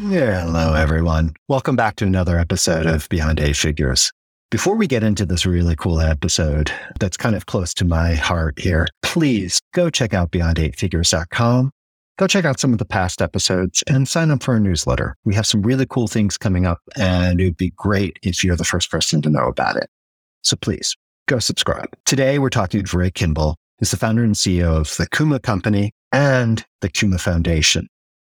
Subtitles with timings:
[0.00, 1.34] Yeah, hello, everyone.
[1.48, 4.12] Welcome back to another episode of Beyond Eight Figures.
[4.48, 6.70] Before we get into this really cool episode
[7.00, 11.72] that's kind of close to my heart here, please go check out beyond8figures.com.
[12.16, 15.16] Go check out some of the past episodes and sign up for our newsletter.
[15.24, 18.54] We have some really cool things coming up, and it would be great if you're
[18.54, 19.90] the first person to know about it.
[20.42, 21.88] So please go subscribe.
[22.04, 25.90] Today, we're talking to Ray Kimball, who's the founder and CEO of the Kuma Company
[26.12, 27.88] and the Kuma Foundation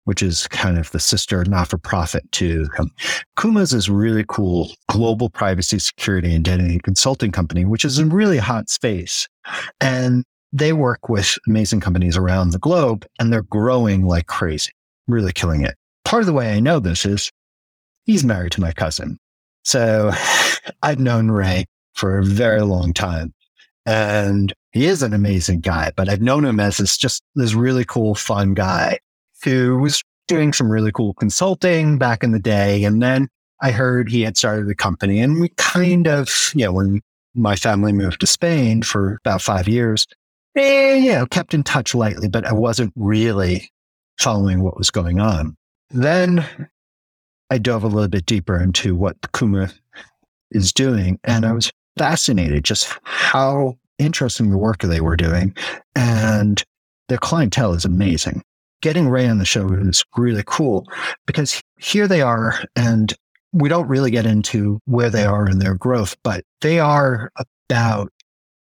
[0.05, 2.91] which is kind of the sister not for profit to um,
[3.37, 8.39] Kuma's is really cool global privacy security and identity consulting company, which is a really
[8.39, 9.29] hot space.
[9.81, 14.73] And they work with amazing companies around the globe and they're growing like crazy,
[15.09, 15.75] really killing it.
[16.05, 17.31] Part of the way I know this is
[18.05, 19.19] he's married to my cousin.
[19.65, 20.13] So
[20.83, 23.33] I've known Ray for a very long time
[23.87, 27.85] and he is an amazing guy, but I've known him as this just this really
[27.85, 28.99] cool, fun guy
[29.45, 32.85] who was doing some really cool consulting back in the day.
[32.85, 33.29] And then
[33.61, 37.01] I heard he had started a company and we kind of, you know, when
[37.35, 40.07] my family moved to Spain for about five years,
[40.57, 43.71] eh, you know, kept in touch lightly, but I wasn't really
[44.19, 45.57] following what was going on.
[45.91, 46.47] Then
[47.51, 49.71] I dove a little bit deeper into what Kuma
[50.51, 51.19] is doing.
[51.25, 55.55] And I was fascinated just how interesting the work they were doing.
[55.95, 56.63] And
[57.09, 58.43] their clientele is amazing
[58.85, 60.87] getting Ray on the show is really cool
[61.25, 63.15] because here they are, and
[63.55, 67.33] we don't really get into where they are in their growth, but they are
[67.71, 68.13] about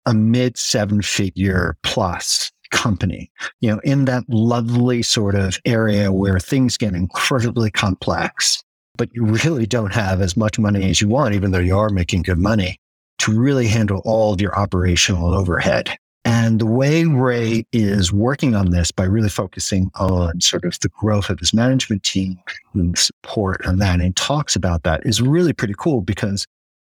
[0.05, 6.37] a mid seven figure plus company, you know, in that lovely sort of area where
[6.37, 8.61] things get incredibly complex,
[8.97, 11.89] but you really don't have as much money as you want, even though you are
[11.89, 12.77] making good money
[13.19, 15.97] to really handle all of your operational overhead.
[16.25, 20.89] And the way Ray is working on this by really focusing on sort of the
[20.89, 22.37] growth of his management team
[22.73, 26.45] and support on that and talks about that is really pretty cool because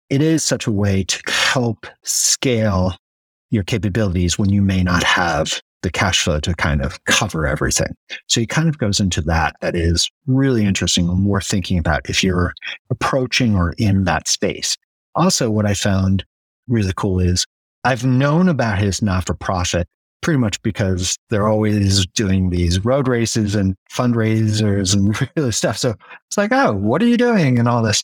[0.09, 2.95] it is such a way to help scale
[3.51, 7.95] your capabilities when you may not have the cash flow to kind of cover everything.
[8.27, 9.55] So he kind of goes into that.
[9.61, 12.53] That is really interesting and worth thinking about if you're
[12.89, 14.75] approaching or in that space.
[15.15, 16.25] Also, what I found
[16.67, 17.45] really cool is
[17.83, 19.87] I've known about his not for profit
[20.21, 25.77] pretty much because they're always doing these road races and fundraisers and really stuff.
[25.77, 25.95] So
[26.27, 28.03] it's like, oh, what are you doing and all this?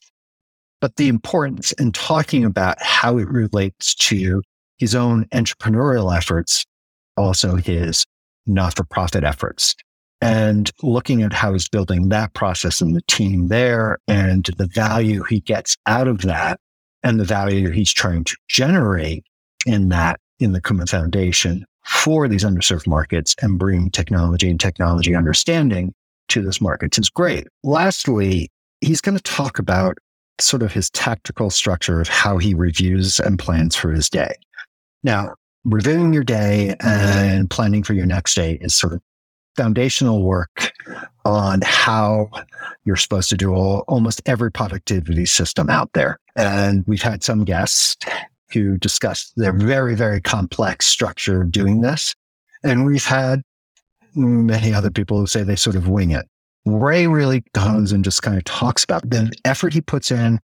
[0.81, 4.41] But the importance in talking about how it relates to
[4.77, 6.65] his own entrepreneurial efforts,
[7.17, 8.05] also his
[8.45, 9.75] not for profit efforts,
[10.21, 15.23] and looking at how he's building that process and the team there and the value
[15.23, 16.59] he gets out of that
[17.03, 19.25] and the value he's trying to generate
[19.65, 25.15] in that in the Kuma Foundation for these underserved markets and bring technology and technology
[25.15, 25.93] understanding
[26.29, 27.47] to this market is great.
[27.63, 28.49] Lastly,
[28.81, 29.97] he's going to talk about
[30.41, 34.35] sort of his tactical structure of how he reviews and plans for his day.
[35.03, 39.01] Now, reviewing your day and planning for your next day is sort of
[39.55, 40.73] foundational work
[41.23, 42.29] on how
[42.83, 46.19] you're supposed to do all, almost every productivity system out there.
[46.35, 47.95] And we've had some guests
[48.51, 52.15] who discuss their very, very complex structure of doing this.
[52.63, 53.41] And we've had
[54.15, 56.25] many other people who say they sort of wing it.
[56.65, 60.39] Ray really goes and just kind of talks about the effort he puts in,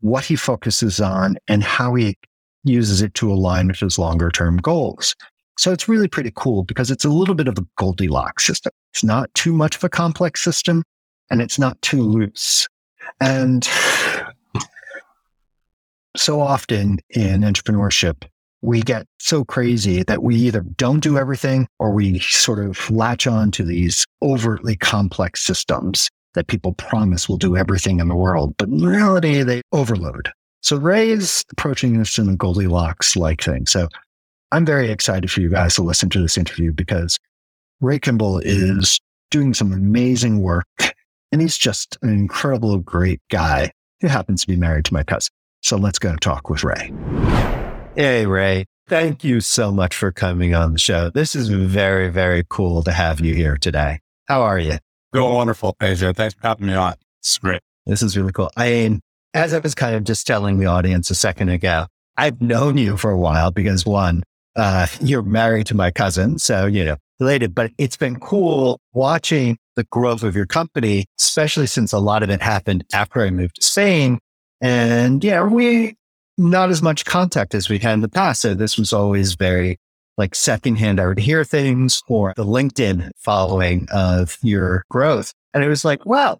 [0.00, 2.16] what he focuses on, and how he
[2.64, 5.14] uses it to align with his longer term goals.
[5.58, 8.72] So it's really pretty cool because it's a little bit of a Goldilocks system.
[8.92, 10.84] It's not too much of a complex system
[11.30, 12.68] and it's not too loose.
[13.20, 13.68] And
[16.18, 18.24] so often in entrepreneurship,
[18.60, 23.26] we get so crazy that we either don't do everything or we sort of latch
[23.26, 28.54] on to these overtly complex systems that people promise will do everything in the world.
[28.58, 30.30] But in reality, they overload.
[30.60, 33.66] So Ray is approaching this in a Goldilocks like thing.
[33.66, 33.88] So
[34.50, 37.16] I'm very excited for you guys to listen to this interview because
[37.80, 38.98] Ray Kimball is
[39.30, 40.66] doing some amazing work
[41.30, 45.30] and he's just an incredible, great guy who happens to be married to my cousin.
[45.68, 46.94] So let's go talk with Ray.
[47.94, 48.64] Hey, Ray.
[48.88, 51.10] thank you so much for coming on the show.
[51.10, 54.00] This is very, very cool to have you here today.
[54.28, 54.78] How are you?
[55.12, 56.14] Doing wonderful, Pedro.
[56.14, 56.94] Thanks for having me on.
[57.20, 57.60] It's great.
[57.84, 58.50] This is really cool.
[58.56, 59.00] I mean,
[59.34, 61.84] as I was kind of just telling the audience a second ago,
[62.16, 64.22] I've known you for a while because one,
[64.56, 66.38] uh, you're married to my cousin.
[66.38, 71.66] So, you know, related, but it's been cool watching the growth of your company, especially
[71.66, 74.18] since a lot of it happened after I moved to Spain.
[74.60, 75.96] And yeah, we
[76.36, 78.40] not as much contact as we had in the past.
[78.40, 79.78] So this was always very
[80.16, 81.00] like secondhand.
[81.00, 85.32] I would hear things or the LinkedIn following of your growth.
[85.54, 86.38] And it was like, wow,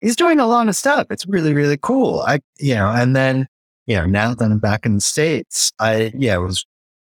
[0.00, 1.06] he's doing a lot of stuff.
[1.10, 2.20] It's really, really cool.
[2.20, 3.46] I, you know, and then,
[3.86, 6.66] you know, now that I'm back in the States, I, yeah, it was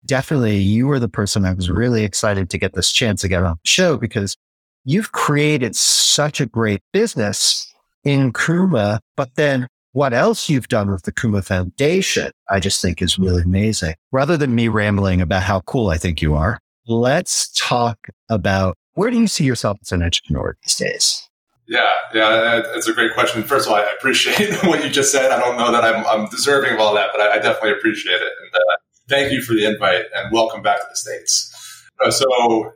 [0.06, 3.44] definitely, you were the person I was really excited to get this chance to get
[3.44, 4.36] on the show because
[4.84, 7.72] you've created such a great business
[8.04, 13.02] in Kuma, but then what else you've done with the Kuma Foundation, I just think
[13.02, 13.94] is really amazing.
[14.12, 19.12] Rather than me rambling about how cool I think you are, let's talk about where
[19.12, 21.30] do you see yourself as an entrepreneur these days?
[21.68, 23.44] Yeah, yeah, it's a great question.
[23.44, 25.32] First of all, I appreciate what you just said.
[25.32, 28.16] I don't know that I'm, I'm deserving of all that, but I, I definitely appreciate
[28.16, 28.22] it.
[28.42, 28.76] And uh,
[29.08, 31.52] thank you for the invite and welcome back to the States.
[32.04, 32.72] Uh, so, uh,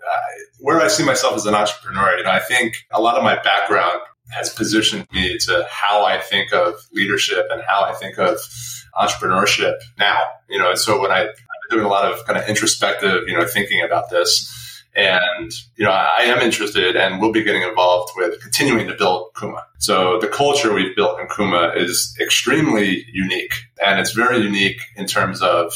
[0.60, 3.36] where I see myself as an entrepreneur, you know, I think a lot of my
[3.42, 4.00] background
[4.30, 8.38] has positioned me to how I think of leadership and how I think of
[8.96, 10.22] entrepreneurship now.
[10.50, 11.28] You know, and so when I, I've
[11.70, 14.54] been doing a lot of kind of introspective, you know, thinking about this.
[14.96, 19.30] And, you know, I am interested and will be getting involved with continuing to build
[19.38, 19.64] Kuma.
[19.78, 23.54] So the culture we've built in Kuma is extremely unique
[23.86, 25.72] and it's very unique in terms of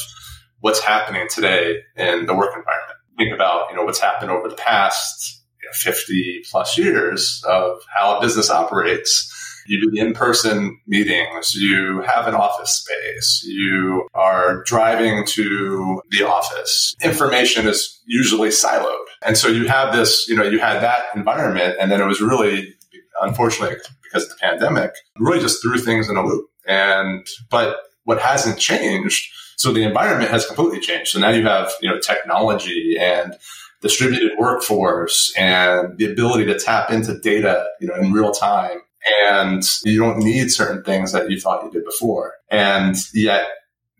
[0.58, 2.98] what's happening today in the work environment.
[3.16, 5.41] Think about, you know, what's happened over the past
[5.74, 9.28] 50 plus years of how a business operates.
[9.66, 11.54] You do the in-person meetings.
[11.54, 13.44] You have an office space.
[13.46, 16.96] You are driving to the office.
[17.00, 18.96] Information is usually siloed.
[19.24, 22.20] And so you have this, you know, you had that environment and then it was
[22.20, 22.74] really,
[23.20, 26.48] unfortunately, because of the pandemic, really just threw things in a loop.
[26.66, 29.32] And, but what hasn't changed
[29.62, 31.12] so the environment has completely changed.
[31.12, 33.36] So now you have, you know, technology and
[33.82, 38.78] distributed workforce and the ability to tap into data, you know, in real time.
[39.28, 42.34] And you don't need certain things that you thought you did before.
[42.50, 43.48] And yet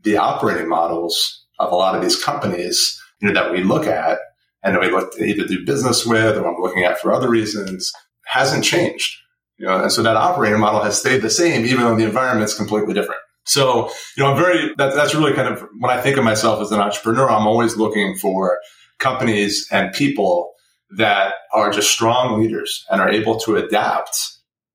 [0.03, 4.19] the operating models of a lot of these companies, you know, that we look at
[4.63, 7.29] and that we look to either do business with or I'm looking at for other
[7.29, 7.93] reasons
[8.25, 9.19] hasn't changed.
[9.59, 12.55] You know, and so that operating model has stayed the same, even though the environment's
[12.55, 13.21] completely different.
[13.45, 16.61] So, you know, I'm very, that, that's really kind of when I think of myself
[16.61, 18.59] as an entrepreneur, I'm always looking for
[19.03, 20.53] companies and people
[20.97, 24.17] that are just strong leaders and are able to adapt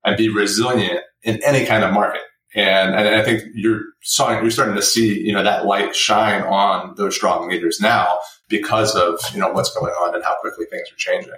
[0.03, 2.21] and be resilient in any kind of market.
[2.55, 6.41] And, and I think you're starting, you're starting to see, you know, that light shine
[6.43, 8.19] on those strong leaders now
[8.49, 11.33] because of, you know, what's going on and how quickly things are changing.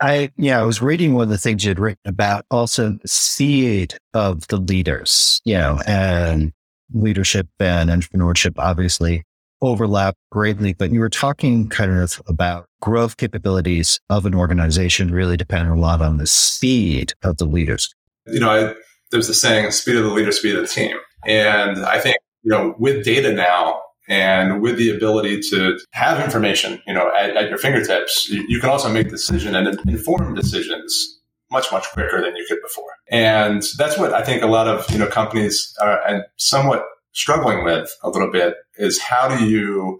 [0.00, 4.46] I, yeah, I was reading one of the things you'd written about also seed of
[4.48, 6.52] the leaders, you know, and
[6.92, 9.24] leadership and entrepreneurship, obviously
[9.66, 15.36] overlap greatly, but you were talking kind of about growth capabilities of an organization really
[15.36, 17.94] depend a lot on the speed of the leaders.
[18.26, 18.74] You know, I,
[19.10, 20.96] there's the saying, speed of the leader, speed of the team.
[21.26, 26.82] And I think, you know, with data now and with the ability to have information,
[26.86, 31.20] you know, at, at your fingertips, you, you, can also make decision and informed decisions
[31.50, 32.90] much, much quicker than you could before.
[33.10, 37.64] And that's what I think a lot of, you know, companies are and somewhat struggling
[37.64, 39.98] with a little bit is how do you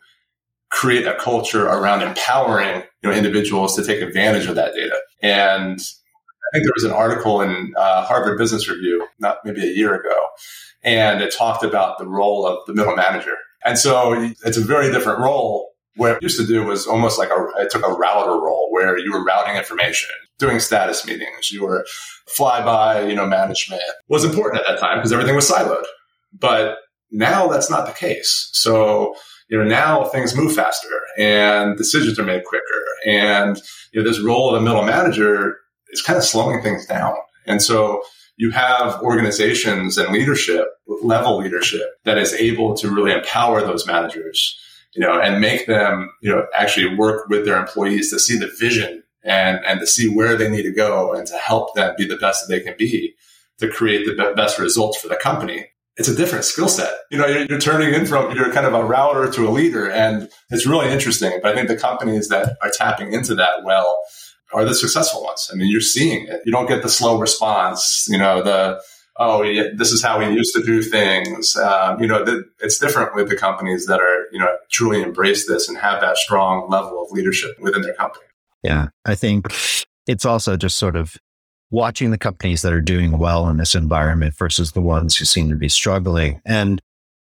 [0.70, 5.80] create a culture around empowering you know individuals to take advantage of that data and
[6.44, 9.94] I think there was an article in uh, Harvard Business Review, not maybe a year
[9.94, 10.28] ago,
[10.82, 13.36] and it talked about the role of the middle manager.
[13.64, 14.12] And so
[14.44, 15.70] it's a very different role.
[15.96, 18.98] What it used to do was almost like a, it took a router role where
[18.98, 21.86] you were routing information, doing status meetings, you were
[22.28, 25.84] flyby, you know, management was important at that time because everything was siloed.
[26.38, 26.78] But
[27.10, 28.50] now that's not the case.
[28.52, 29.14] So,
[29.48, 32.84] you know, now things move faster and decisions are made quicker.
[33.06, 33.60] And,
[33.92, 35.58] you know, this role of a middle manager
[35.90, 37.14] is kind of slowing things down.
[37.46, 38.02] And so
[38.36, 40.66] you have organizations and leadership,
[41.02, 44.58] level leadership that is able to really empower those managers,
[44.94, 48.50] you know, and make them, you know, actually work with their employees to see the
[48.58, 52.06] vision and, and to see where they need to go and to help them be
[52.06, 53.14] the best that they can be
[53.58, 56.92] to create the best results for the company it's a different skill set.
[57.10, 59.88] You know, you're, you're, turning in from, you're kind of a router to a leader.
[59.88, 61.38] And it's really interesting.
[61.42, 63.96] But I think the companies that are tapping into that well
[64.52, 65.48] are the successful ones.
[65.52, 66.40] I mean, you're seeing it.
[66.44, 68.80] You don't get the slow response, you know, the,
[69.18, 71.56] oh, yeah, this is how we used to do things.
[71.56, 72.24] Um, you know,
[72.60, 76.16] it's different with the companies that are, you know, truly embrace this and have that
[76.16, 78.26] strong level of leadership within their company.
[78.62, 78.88] Yeah.
[79.04, 79.46] I think
[80.06, 81.16] it's also just sort of
[81.74, 85.48] watching the companies that are doing well in this environment versus the ones who seem
[85.48, 86.40] to be struggling.
[86.46, 86.80] And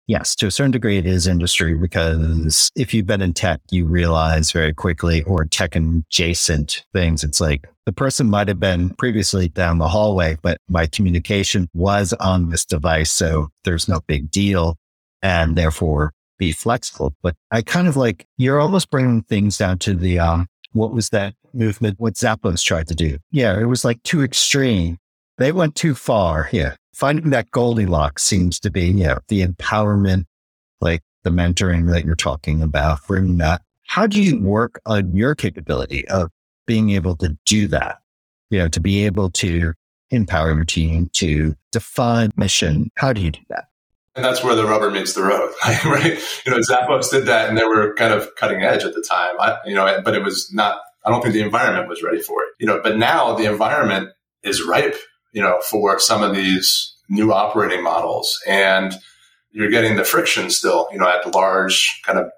[0.07, 3.85] yes, to a certain degree, it is industry because if you've been in tech, you
[3.85, 9.47] realize very quickly, or tech adjacent things, it's like the person might have been previously
[9.47, 13.11] down the hallway, but my communication was on this device.
[13.11, 14.75] So there's no big deal.
[15.23, 17.13] And therefore, be flexible.
[17.21, 21.09] But I kind of like, you're almost bringing things down to the, um, what was
[21.09, 21.99] that movement?
[21.99, 23.17] What Zappos tried to do?
[23.31, 24.97] Yeah, it was like too extreme.
[25.37, 26.49] They went too far.
[26.51, 30.25] Yeah finding that Goldilocks seems to be, know, the empowerment,
[30.81, 33.61] like the mentoring that you're talking about, bringing that.
[33.87, 36.29] How do you work on your capability of
[36.65, 37.99] being able to do that?
[38.49, 39.73] You know, to be able to
[40.11, 42.91] empower your team to define mission.
[42.97, 43.65] How do you do that?
[44.13, 45.51] And that's where the rubber meets the road,
[45.85, 46.19] right?
[46.45, 49.39] You know, Zappos did that and they were kind of cutting edge at the time,
[49.39, 52.43] I, you know, but it was not, I don't think the environment was ready for
[52.43, 54.09] it, you know, but now the environment
[54.43, 54.95] is ripe
[55.31, 58.39] you know, for some of these new operating models.
[58.47, 58.93] And
[59.51, 62.29] you're getting the friction still, you know, at large kind of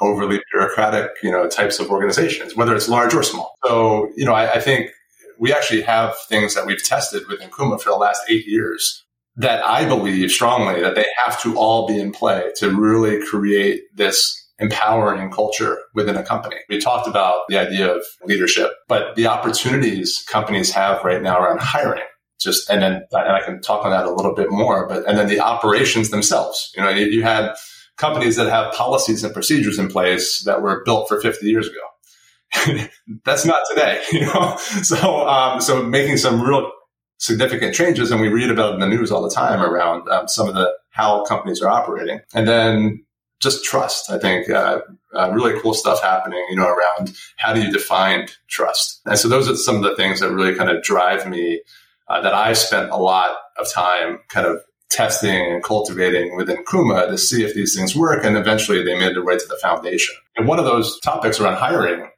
[0.00, 3.54] overly bureaucratic, you know, types of organizations, whether it's large or small.
[3.64, 4.90] So, you know, I, I think
[5.38, 9.04] we actually have things that we've tested within Kuma for the last eight years
[9.36, 13.82] that I believe strongly that they have to all be in play to really create
[13.94, 16.56] this empowering culture within a company.
[16.68, 21.60] We talked about the idea of leadership, but the opportunities companies have right now around
[21.60, 22.02] hiring
[22.40, 25.16] just and then and I can talk on that a little bit more, but and
[25.16, 26.72] then the operations themselves.
[26.74, 27.54] You know, you had
[27.98, 32.88] companies that have policies and procedures in place that were built for 50 years ago.
[33.24, 34.56] That's not today, you know.
[34.82, 36.72] So, um, so making some real
[37.18, 40.48] significant changes, and we read about in the news all the time around um, some
[40.48, 43.04] of the how companies are operating, and then
[43.40, 44.10] just trust.
[44.10, 44.80] I think uh,
[45.14, 49.00] uh, really cool stuff happening, you know, around how do you define trust.
[49.06, 51.62] And so those are some of the things that really kind of drive me.
[52.08, 53.30] Uh, that I spent a lot
[53.60, 58.24] of time kind of testing and cultivating within Kuma to see if these things work.
[58.24, 60.14] And eventually they made their way to the foundation.
[60.36, 62.10] And one of those topics around hiring,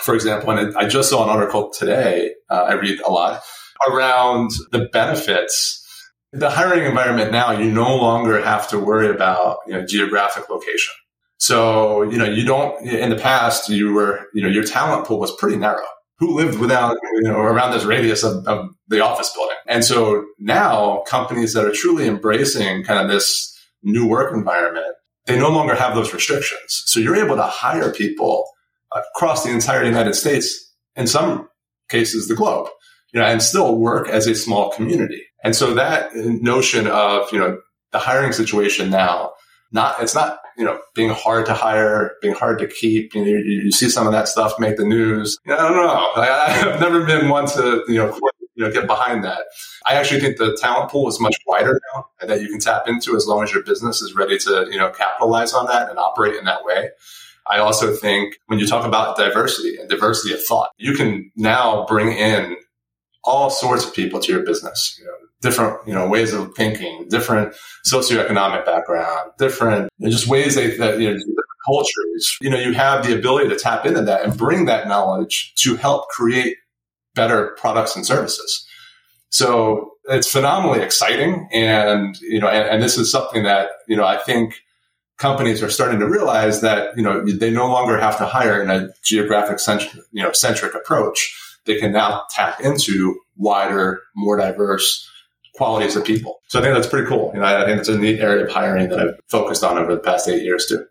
[0.00, 3.42] for example, and I just saw an article today, uh, I read a lot
[3.90, 5.83] around the benefits
[6.34, 10.94] the hiring environment now, you no longer have to worry about you know, geographic location.
[11.38, 15.20] So, you know, you don't, in the past, you were, you know, your talent pool
[15.20, 15.84] was pretty narrow.
[16.18, 19.56] Who lived without, you know, around this radius of, of the office building?
[19.66, 24.94] And so now companies that are truly embracing kind of this new work environment,
[25.26, 26.82] they no longer have those restrictions.
[26.86, 28.48] So you're able to hire people
[28.92, 31.48] across the entire United States, in some
[31.88, 32.68] cases, the globe,
[33.12, 35.22] you know, and still work as a small community.
[35.44, 37.60] And so that notion of, you know,
[37.92, 39.32] the hiring situation now,
[39.70, 43.14] not, it's not, you know, being hard to hire, being hard to keep.
[43.14, 45.38] You know, you, you see some of that stuff make the news.
[45.44, 46.22] You know, I don't know.
[46.22, 48.18] I, have never been one to, you know,
[48.54, 49.42] you know, get behind that.
[49.86, 53.16] I actually think the talent pool is much wider now that you can tap into
[53.16, 56.36] as long as your business is ready to, you know, capitalize on that and operate
[56.36, 56.90] in that way.
[57.46, 61.84] I also think when you talk about diversity and diversity of thought, you can now
[61.86, 62.56] bring in
[63.24, 64.96] all sorts of people to your business.
[64.98, 67.54] You know, different, you know, ways of thinking, different
[67.86, 72.38] socioeconomic background, different you know, just ways they, that, you know, different cultures.
[72.40, 75.76] You know, you have the ability to tap into that and bring that knowledge to
[75.76, 76.56] help create
[77.14, 78.66] better products and services.
[79.30, 81.48] So it's phenomenally exciting.
[81.52, 84.54] And, you know, and, and this is something that, you know, I think
[85.18, 88.70] companies are starting to realize that, you know, they no longer have to hire in
[88.70, 91.40] a geographic centric, you know, centric approach.
[91.66, 95.08] They can now tap into wider, more diverse
[95.54, 96.40] qualities of people.
[96.48, 97.30] So I think that's pretty cool.
[97.34, 99.94] You know, I think it's a neat area of hiring that I've focused on over
[99.94, 100.84] the past eight years too.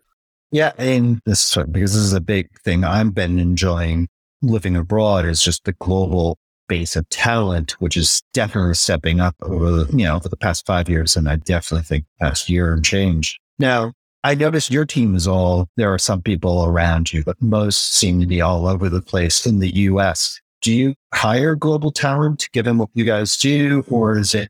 [0.50, 4.08] Yeah, and this because this is a big thing I've been enjoying
[4.42, 6.38] living abroad is just the global
[6.68, 10.66] base of talent, which is definitely stepping up over the, you know, for the past
[10.66, 11.16] five years.
[11.16, 13.38] And I definitely think past year and change.
[13.58, 17.94] Now, I noticed your team is all, there are some people around you, but most
[17.94, 22.48] seem to be all over the place in the US do you hire global talent
[22.54, 24.48] given what you guys do, or is it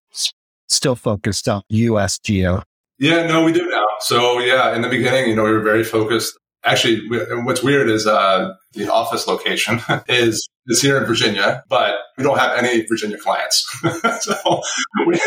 [0.68, 2.62] still focused on US geo?
[3.00, 3.84] Yeah, no, we do now.
[3.98, 7.08] So yeah, in the beginning, you know, we were very focused Actually,
[7.42, 12.38] what's weird is uh, the office location is is here in Virginia, but we don't
[12.38, 13.68] have any Virginia clients.
[14.20, 14.62] so
[15.06, 15.20] we,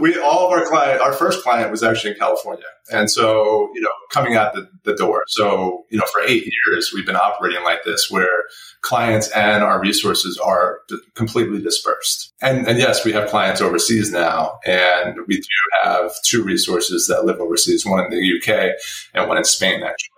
[0.00, 3.80] we all of our client, our first client was actually in California, and so you
[3.80, 5.24] know coming out the, the door.
[5.28, 8.44] So you know for eight years we've been operating like this, where
[8.82, 10.80] clients and our resources are
[11.14, 12.32] completely dispersed.
[12.42, 15.48] And, and yes, we have clients overseas now, and we do
[15.84, 18.72] have two resources that live overseas, one in the UK
[19.14, 20.11] and one in Spain, actually.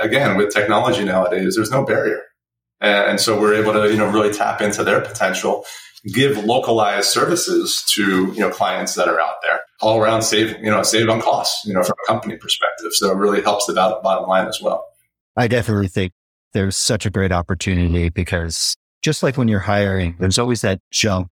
[0.00, 2.22] Again, with technology nowadays, there's no barrier.
[2.80, 5.64] And so we're able to, you know, really tap into their potential,
[6.12, 10.70] give localized services to, you know, clients that are out there all around save, you
[10.70, 12.92] know, save on costs, you know, from a company perspective.
[12.92, 14.84] So it really helps the bottom line as well.
[15.36, 16.12] I definitely think
[16.52, 21.28] there's such a great opportunity because just like when you're hiring, there's always that jump,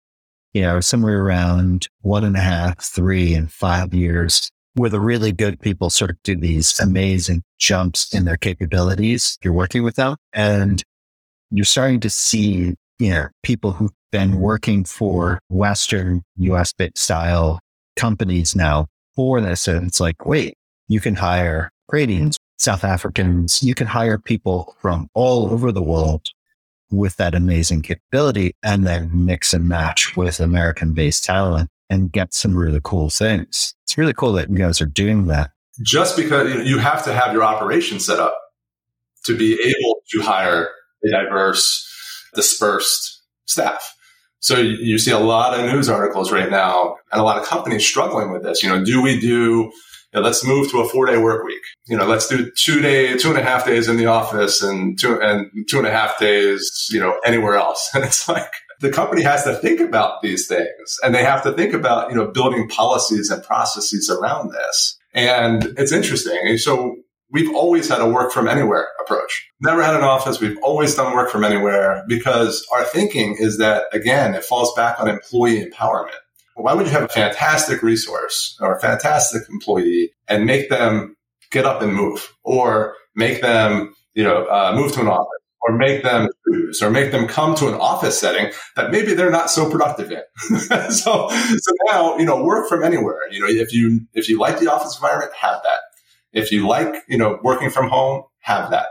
[0.54, 5.34] you know, somewhere around one and a half, three and five years where the really
[5.34, 9.38] good people sort of do these amazing jumps in their capabilities.
[9.44, 10.82] You're working with them and
[11.52, 17.60] you're starting to see, you know, people who've been working for Western US style
[17.98, 19.68] companies now for this.
[19.68, 20.56] And it's like, wait,
[20.88, 26.28] you can hire Canadians, South Africans, you can hire people from all over the world
[26.90, 32.34] with that amazing capability and then mix and match with American based talent and get
[32.34, 33.74] some really cool things.
[33.84, 35.52] It's really cool that you guys are doing that.
[35.84, 38.38] Just because you have to have your operation set up
[39.26, 40.70] to be able to hire
[41.06, 41.88] a diverse,
[42.36, 43.96] dispersed staff.
[44.40, 47.86] So you see a lot of news articles right now and a lot of companies
[47.86, 48.64] struggling with this.
[48.64, 49.72] You know, do we do
[50.14, 51.62] you know, let's move to a four day work week.
[51.88, 55.00] You know, let's do two day, two and a half days in the office and
[55.00, 57.90] two and two and a half days, you know, anywhere else.
[57.96, 61.52] And it's like the company has to think about these things and they have to
[61.54, 64.98] think about, you know, building policies and processes around this.
[65.14, 66.58] And it's interesting.
[66.58, 66.98] so
[67.32, 69.50] we've always had a work from anywhere approach.
[69.62, 70.40] Never had an office.
[70.40, 75.00] We've always done work from anywhere because our thinking is that again, it falls back
[75.00, 76.16] on employee empowerment
[76.62, 81.16] why would you have a fantastic resource or a fantastic employee and make them
[81.52, 85.78] get up and move or make them, you know, uh, move to an office or
[85.78, 86.30] make them
[86.82, 90.22] or make them come to an office setting that maybe they're not so productive in.
[90.92, 93.20] so, so now, you know, work from anywhere.
[93.32, 95.80] You know, if you, if you like the office environment, have that.
[96.32, 98.88] If you like, you know, working from home, have that.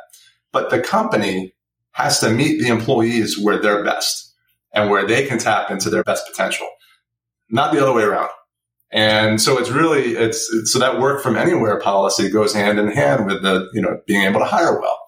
[0.52, 1.54] But the company
[1.92, 4.34] has to meet the employees where they're best
[4.74, 6.66] and where they can tap into their best potential
[7.50, 8.30] not the other way around.
[8.90, 12.88] And so it's really, it's, it's, so that work from anywhere policy goes hand in
[12.88, 14.98] hand with the, you know, being able to hire well.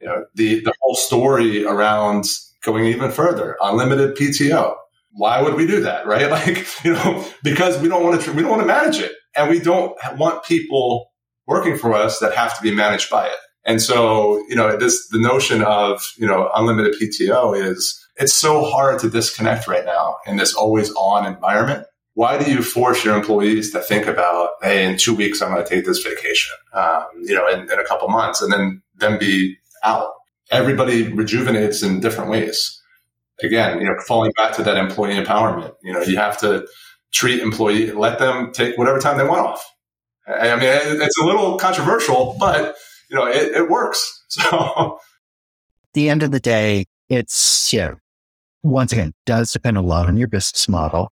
[0.00, 2.24] You know, the, the whole story around
[2.62, 4.76] going even further, unlimited PTO.
[5.12, 6.06] Why would we do that?
[6.06, 6.30] Right.
[6.30, 9.50] Like, you know, because we don't want to, we don't want to manage it and
[9.50, 11.10] we don't want people
[11.46, 13.36] working for us that have to be managed by it.
[13.64, 18.64] And so, you know, this, the notion of, you know, unlimited PTO is, it's so
[18.64, 21.86] hard to disconnect right now in this always on environment.
[22.14, 25.64] Why do you force your employees to think about, hey, in two weeks, I'm going
[25.64, 29.18] to take this vacation, um, you know, in, in a couple months and then, then
[29.18, 30.10] be out?
[30.50, 32.80] Everybody rejuvenates in different ways.
[33.42, 36.66] Again, you know, falling back to that employee empowerment, you know, you have to
[37.12, 39.74] treat employee, let them take whatever time they want off.
[40.26, 42.76] I mean, it's a little controversial, but
[43.10, 44.16] you know, it, it works.
[44.30, 45.00] So,
[45.92, 47.96] the end of the day, it's you know,
[48.62, 51.10] once again, does depend a lot on your business model.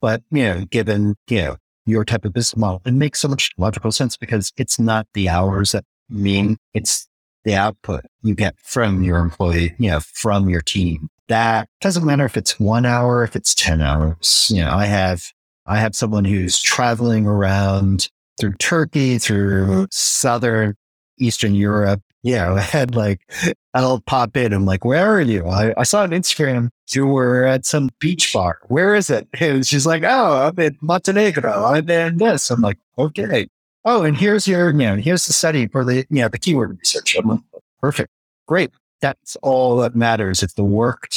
[0.00, 1.56] But, you know, given, you know,
[1.86, 5.28] your type of business model, it makes so much logical sense because it's not the
[5.28, 7.08] hours that mean it's
[7.44, 11.08] the output you get from your employee, you know, from your team.
[11.28, 14.50] That doesn't matter if it's one hour, if it's 10 hours.
[14.52, 15.32] You know, I have,
[15.66, 20.74] I have someone who's traveling around through Turkey, through Southern
[21.18, 23.20] Eastern Europe, yeah, I had like,
[23.74, 24.52] I'll pop in.
[24.52, 25.46] I'm like, where are you?
[25.46, 28.58] I, I saw on Instagram you were at some beach bar.
[28.68, 29.28] Where is it?
[29.40, 31.64] And she's like, oh, I'm in Montenegro.
[31.64, 32.50] I'm in this.
[32.50, 33.48] I'm like, okay.
[33.84, 36.78] Oh, and here's your, you know, here's the study for the, you know, the keyword
[36.78, 37.16] research.
[37.16, 37.40] I'm like,
[37.80, 38.10] perfect.
[38.46, 38.70] Great.
[39.00, 41.08] That's all that matters if the work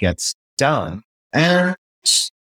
[0.00, 1.02] gets done.
[1.32, 1.76] And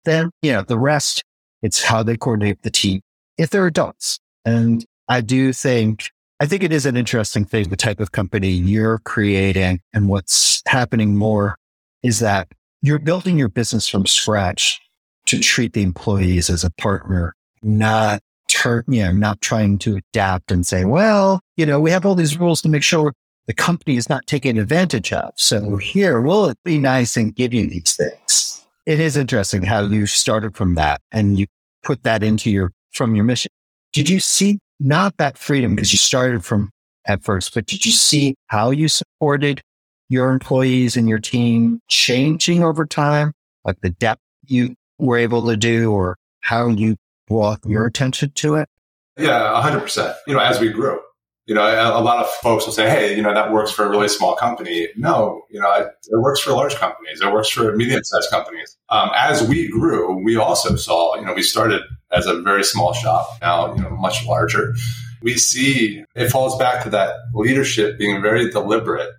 [0.05, 1.23] then, you know, the rest,
[1.63, 3.01] it's how they coordinate the team
[3.39, 4.19] if they're adults.
[4.45, 8.51] And I do think I think it is an interesting thing, the type of company
[8.51, 11.57] you're creating and what's happening more
[12.03, 12.49] is that
[12.83, 14.81] you're building your business from scratch
[15.27, 20.51] to treat the employees as a partner, not turn, you know, not trying to adapt
[20.51, 23.13] and say, well, you know, we have all these rules to make sure
[23.47, 25.33] the company is not taken advantage of.
[25.37, 28.65] So here, we'll it be nice and give you these things?
[28.87, 31.47] It is interesting how you started from that and you
[31.83, 33.51] put that into your, from your mission.
[33.93, 36.71] Did you see not that freedom because you started from
[37.07, 39.61] at first, but did you see how you supported
[40.09, 43.33] your employees and your team changing over time?
[43.65, 48.57] Like the depth you were able to do or how you brought your attention to
[48.57, 48.69] it?
[49.17, 50.17] Yeah, hundred percent.
[50.27, 50.99] You know, as we grew,
[51.47, 53.85] you know, a, a, lot of folks will say, "Hey, you know, that works for
[53.85, 57.21] a really small company." No, you know, it, it works for large companies.
[57.21, 58.77] It works for medium-sized companies.
[58.89, 62.93] Um, as we grew, we also saw, you know, we started as a very small
[62.93, 63.29] shop.
[63.41, 64.75] Now, you know, much larger.
[65.23, 69.11] We see it falls back to that leadership being very deliberate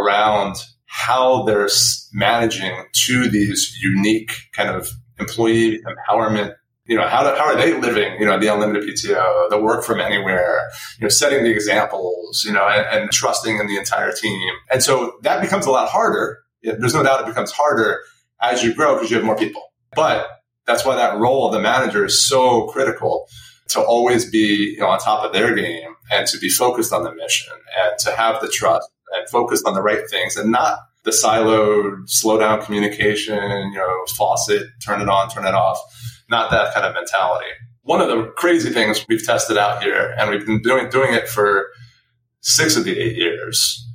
[0.00, 1.68] around how they're
[2.12, 6.54] managing to these unique kind of employee empowerment
[6.90, 9.84] you know, how, do, how are they living, you know, the unlimited PTO, the work
[9.84, 14.10] from anywhere, you know, setting the examples, you know, and, and trusting in the entire
[14.10, 14.50] team.
[14.72, 16.40] And so that becomes a lot harder.
[16.64, 18.00] There's no doubt it becomes harder
[18.42, 19.62] as you grow because you have more people.
[19.94, 20.26] But
[20.66, 23.28] that's why that role of the manager is so critical
[23.68, 27.04] to always be, you know, on top of their game and to be focused on
[27.04, 30.80] the mission and to have the trust and focused on the right things and not
[31.04, 35.80] the siloed, slow down communication, you know, faucet, turn it on, turn it off
[36.30, 37.50] not that kind of mentality.
[37.82, 41.28] One of the crazy things we've tested out here, and we've been doing doing it
[41.28, 41.68] for
[42.40, 43.86] six of the eight years,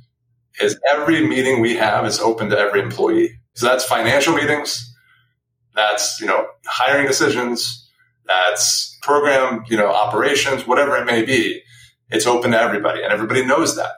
[0.60, 3.40] is every meeting we have is open to every employee.
[3.54, 4.94] So that's financial meetings,
[5.74, 7.88] that's you know hiring decisions,
[8.26, 11.62] that's program you know operations, whatever it may be.
[12.10, 13.92] It's open to everybody, and everybody knows that.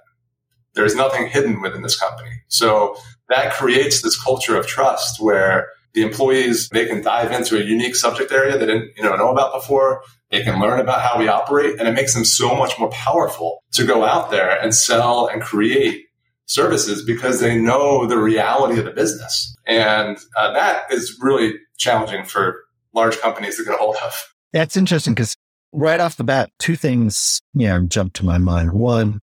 [0.75, 2.31] There's nothing hidden within this company.
[2.49, 2.97] So
[3.29, 7.97] that creates this culture of trust where the employees, they can dive into a unique
[7.97, 10.03] subject area they didn't you know, know about before.
[10.31, 13.65] They can learn about how we operate and it makes them so much more powerful
[13.73, 16.05] to go out there and sell and create
[16.47, 19.55] services because they know the reality of the business.
[19.67, 24.15] And uh, that is really challenging for large companies to get a hold of.
[24.53, 25.37] That's interesting because
[25.73, 28.73] right off the bat, two things you know, to my mind.
[28.73, 29.21] One,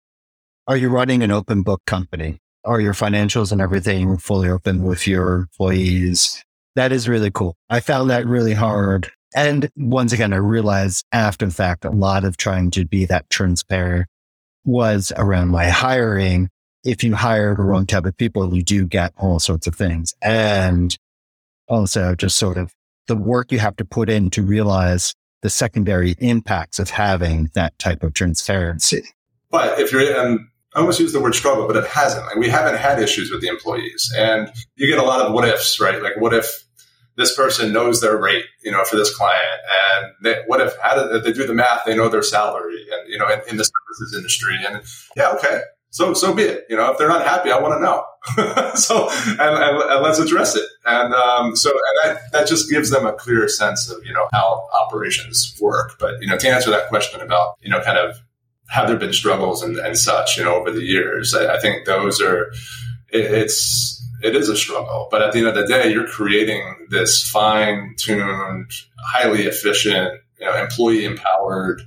[0.66, 2.40] are you running an open book company?
[2.64, 6.43] Are your financials and everything fully open with your employees?
[6.74, 7.56] That is really cool.
[7.70, 9.10] I found that really hard.
[9.34, 13.28] And once again, I realized after the fact, a lot of trying to be that
[13.30, 14.06] transparent
[14.64, 16.48] was around my hiring.
[16.84, 20.14] If you hire the wrong type of people, you do get all sorts of things.
[20.22, 20.96] And
[21.68, 22.72] also just sort of
[23.06, 27.78] the work you have to put in to realize the secondary impacts of having that
[27.78, 29.02] type of transparency.
[29.50, 30.40] But if you're, and
[30.74, 32.26] I almost use the word struggle, but it hasn't.
[32.26, 35.46] Like we haven't had issues with the employees, and you get a lot of what
[35.48, 36.02] ifs, right?
[36.02, 36.64] Like what if
[37.16, 39.60] this person knows their rate, you know, for this client,
[39.96, 41.84] and they, what if how do they do the math?
[41.84, 44.82] They know their salary, and you know, in, in the services industry, and
[45.16, 45.60] yeah, okay,
[45.90, 46.64] so so be it.
[46.68, 48.04] You know, if they're not happy, I want to know.
[48.74, 50.64] so and, and, and, let's address it.
[50.86, 54.26] And um, so and that that just gives them a clearer sense of you know
[54.32, 55.92] how operations work.
[56.00, 58.16] But you know, to answer that question about you know kind of
[58.68, 61.34] have there been struggles and, and such, you know, over the years?
[61.34, 62.50] I, I think those are,
[63.12, 65.08] it, it's, it is a struggle.
[65.10, 68.70] But at the end of the day, you're creating this fine tuned,
[69.04, 71.82] highly efficient, you know, employee empowered,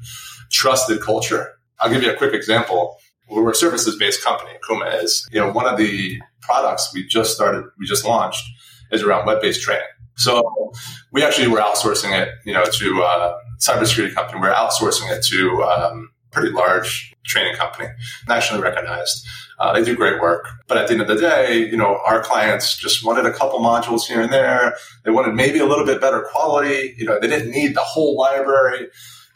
[0.52, 1.54] trusted culture.
[1.80, 2.98] I'll give you a quick example.
[3.30, 4.52] We're a services based company.
[4.68, 8.44] Kuma is, you know, one of the products we just started, we just launched
[8.92, 9.84] is around web based training.
[10.16, 10.72] So
[11.12, 14.42] we actually were outsourcing it, you know, to a cybersecurity company.
[14.42, 17.90] We're outsourcing it to um, pretty large training company,
[18.28, 19.26] nationally recognized.
[19.60, 20.48] Uh, they do great work.
[20.68, 23.60] But at the end of the day, you know, our clients just wanted a couple
[23.60, 24.76] modules here and there.
[25.04, 26.96] They wanted maybe a little bit better quality.
[26.98, 28.88] You know, they didn't need the whole library.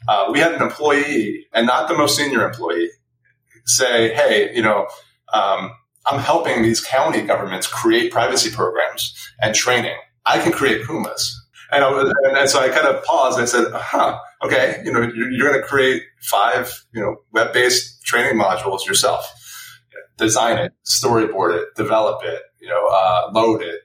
[0.07, 2.89] Uh, we had an employee, and not the most senior employee,
[3.65, 4.87] say, "Hey, you know,
[5.31, 5.71] um,
[6.07, 9.95] I'm helping these county governments create privacy programs and training.
[10.25, 11.35] I can create Kumas."
[11.71, 15.01] And, was, and, so I kind of paused and I said, huh, okay, you know,
[15.01, 19.25] you're, you're going to create five, you know, web-based training modules yourself.
[20.17, 23.81] Design it, storyboard it, develop it, you know, uh, load it,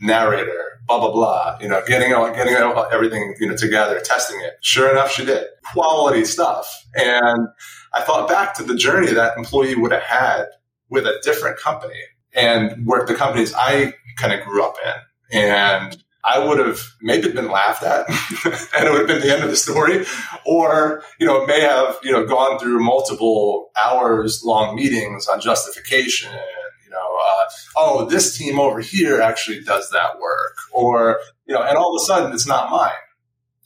[0.00, 1.56] narrator, blah blah blah.
[1.60, 4.54] You know, getting all, getting everything you know together, testing it.
[4.60, 6.70] Sure enough, she did quality stuff.
[6.94, 7.48] And
[7.94, 10.46] I thought back to the journey that employee would have had
[10.90, 12.00] with a different company
[12.34, 17.30] and where the companies I kind of grew up in, and I would have maybe
[17.30, 18.08] been laughed at
[18.76, 20.04] and it would have been the end of the story.
[20.44, 25.40] Or, you know, it may have, you know, gone through multiple hours long meetings on
[25.40, 26.32] justification.
[26.32, 27.44] You know, uh,
[27.76, 30.56] oh, this team over here actually does that work.
[30.72, 32.92] Or, you know, and all of a sudden it's not mine.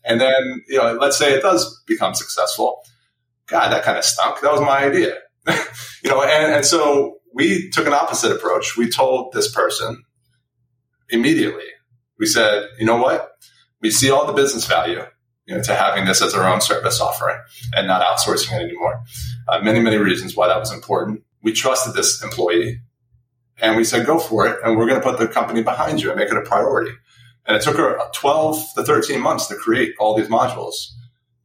[0.05, 2.83] And then, you know, let's say it does become successful.
[3.47, 4.41] God, that kind of stunk.
[4.41, 5.17] That was my idea.
[6.05, 8.77] you know, and, and so we took an opposite approach.
[8.77, 10.03] We told this person
[11.09, 11.67] immediately,
[12.19, 13.33] we said, you know what?
[13.81, 15.03] We see all the business value.
[15.47, 17.37] you know, to having this as our own service offering
[17.75, 19.03] and not outsourcing it anymore.
[19.49, 21.25] Uh, many, many reasons why that was important.
[21.43, 22.81] We trusted this employee
[23.61, 24.59] and we said, go for it.
[24.65, 26.93] And we're going to put the company behind you and make it a priority.
[27.47, 30.75] And it took her 12 to 13 months to create all these modules.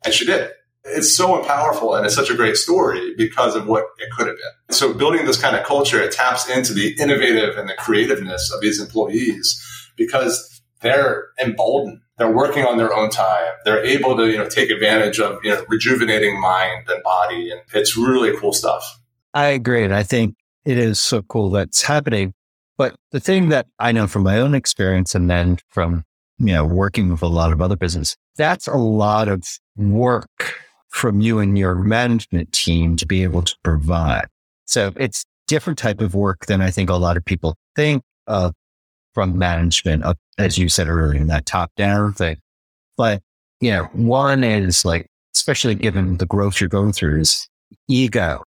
[0.06, 0.52] And she did.
[0.84, 4.38] It's so powerful and it's such a great story because of what it could have
[4.38, 4.76] been.
[4.76, 8.62] So building this kind of culture, it taps into the innovative and the creativeness of
[8.62, 9.62] these employees
[9.98, 13.54] because they're emboldened they're working on their own time.
[13.64, 17.52] They're able to, you know, take advantage of, you know, rejuvenating mind and body.
[17.52, 19.00] And it's really cool stuff.
[19.34, 19.84] I agree.
[19.84, 20.36] And I think
[20.66, 22.34] it is so cool that's happening.
[22.78, 26.04] But the thing that I know from my own experience and then from,
[26.40, 29.44] you know, working with a lot of other business, that's a lot of
[29.76, 30.56] work
[30.90, 34.28] from you and your management team to be able to provide.
[34.66, 38.54] So it's different type of work than I think a lot of people think of
[39.18, 40.04] from management,
[40.38, 42.38] as you said earlier, in that top down thing.
[42.98, 43.24] But,
[43.72, 47.50] know, one is like, especially given the growth you're going through is
[47.88, 48.44] ego,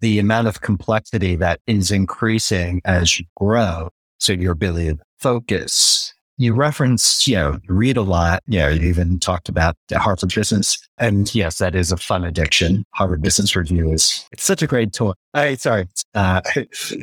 [0.00, 3.90] the amount of complexity that is increasing as you grow.
[4.20, 6.14] So your ability to focus.
[6.36, 8.44] You reference, you know, read a lot.
[8.46, 10.78] You know, you even talked about the Harvard Business.
[10.98, 12.84] And yes, that is a fun addiction.
[12.94, 15.16] Harvard Business Review is, it's such a great tool.
[15.34, 16.42] I, sorry, uh,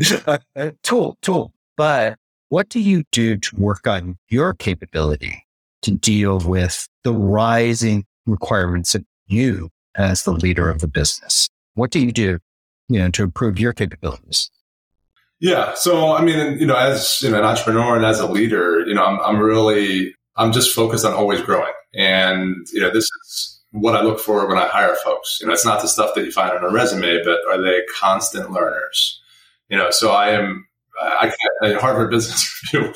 [0.84, 1.52] tool, tool.
[1.76, 2.18] But
[2.50, 5.46] what do you do to work on your capability
[5.84, 11.50] to deal with the rising requirements of you as the leader of the business?
[11.76, 12.40] What do you do,
[12.90, 14.50] you know, to improve your capabilities?
[15.40, 15.74] Yeah.
[15.76, 18.94] So, I mean, you know, as you know, an entrepreneur and as a leader, you
[18.94, 21.72] know, I'm, I'm really, I'm just focused on always growing.
[21.94, 25.40] And, you know, this is what I look for when I hire folks.
[25.40, 27.82] You know, it's not the stuff that you find on a resume, but are they
[27.98, 29.22] constant learners?
[29.70, 30.68] You know, so I am
[31.02, 31.32] I
[31.62, 31.82] can't.
[31.82, 32.94] Harvard Business Review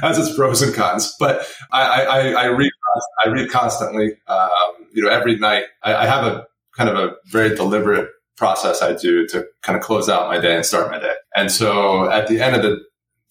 [0.00, 2.70] has its pros and cons, but I, I, I read.
[3.24, 4.12] I read constantly.
[4.26, 4.50] Um,
[4.92, 8.94] you know, every night I, I, have a kind of a very deliberate process I
[8.94, 11.14] do to kind of close out my day and start my day.
[11.34, 12.80] And so at the end of the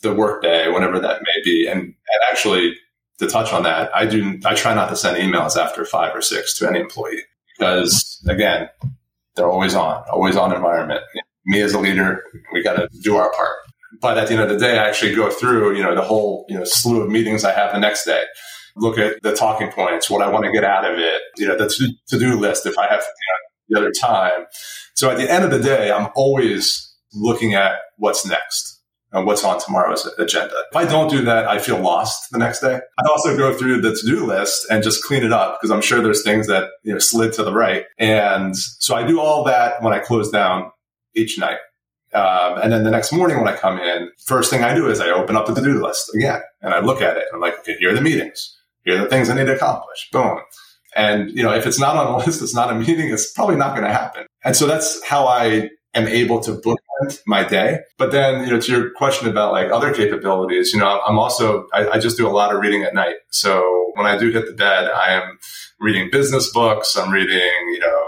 [0.02, 2.76] the work day, whenever that may be, and, and actually
[3.18, 4.40] to touch on that, I do.
[4.46, 7.24] I try not to send emails after five or six to any employee
[7.58, 8.70] because again,
[9.36, 11.02] they're always on, always on environment.
[11.48, 13.56] Me as a leader, we got to do our part.
[14.02, 16.46] But at the end of the day, I actually go through, you know, the whole,
[16.50, 18.24] you know, slew of meetings I have the next day.
[18.76, 21.58] Look at the talking points, what I want to get out of it, you know,
[21.58, 23.02] the to do list if I have
[23.70, 24.46] you know, the other time.
[24.96, 28.82] So at the end of the day, I'm always looking at what's next
[29.12, 30.56] and what's on tomorrow's agenda.
[30.72, 32.76] If I don't do that, I feel lost the next day.
[33.00, 36.02] I also go through the to-do list and just clean it up because I'm sure
[36.02, 37.86] there's things that, you know, slid to the right.
[37.98, 40.72] And so I do all that when I close down
[41.16, 41.60] each night.
[42.16, 45.02] Um, and then the next morning when I come in, first thing I do is
[45.02, 47.26] I open up the to-do list again and I look at it.
[47.34, 48.56] I'm like, okay, here are the meetings.
[48.86, 50.10] Here are the things I need to accomplish.
[50.12, 50.40] Boom.
[50.96, 53.58] And, you know, if it's not on a list, it's not a meeting, it's probably
[53.58, 54.26] not going to happen.
[54.46, 57.80] And so that's how I am able to bookend my day.
[57.98, 61.68] But then, you know, to your question about like other capabilities, you know, I'm also,
[61.74, 63.16] I, I just do a lot of reading at night.
[63.30, 65.38] So when I do hit the bed, I am
[65.80, 66.96] reading business books.
[66.96, 68.05] I'm reading, you know,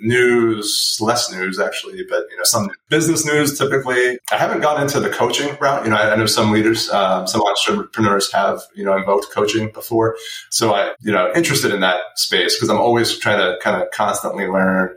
[0.00, 4.18] news, less news actually, but you know, some business news typically.
[4.30, 5.84] I haven't gone into the coaching route.
[5.84, 9.70] You know, I, I know some leaders, um, some entrepreneurs have, you know, invoked coaching
[9.72, 10.16] before.
[10.50, 13.90] So I, you know, interested in that space because I'm always trying to kind of
[13.90, 14.96] constantly learn,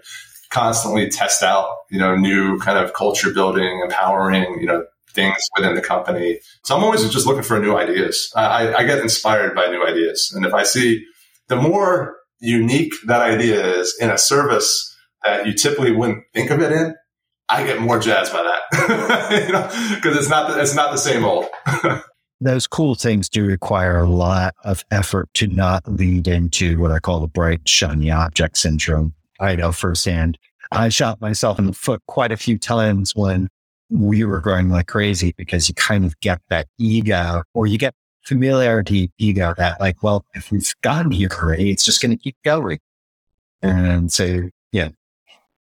[0.50, 5.76] constantly test out, you know, new kind of culture building, empowering, you know, things within
[5.76, 6.40] the company.
[6.64, 8.32] So I'm always just looking for new ideas.
[8.36, 10.32] I, I get inspired by new ideas.
[10.34, 11.06] And if I see
[11.48, 14.91] the more unique that idea is in a service
[15.24, 16.96] that you typically wouldn't think of it in,
[17.50, 20.98] I get more jazzed by that, you know, because it's not the, it's not the
[20.98, 21.48] same old.
[22.40, 27.00] Those cool things do require a lot of effort to not lead into what I
[27.00, 29.14] call the bright shiny object syndrome.
[29.40, 30.40] I know firsthand.
[30.72, 33.50] I shot myself in the foot quite a few times when
[33.90, 37.94] we were growing like crazy because you kind of get that ego or you get
[38.24, 42.38] familiarity ego that like, well, if we've gotten here already, it's just going to keep
[42.44, 42.80] going.
[43.62, 44.90] And so, yeah,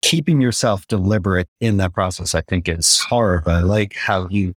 [0.01, 3.47] keeping yourself deliberate in that process, I think is hard.
[3.47, 4.53] I like how you